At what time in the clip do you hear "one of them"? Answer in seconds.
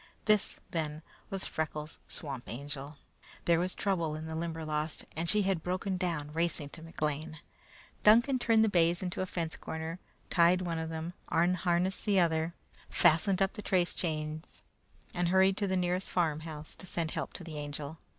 10.63-11.13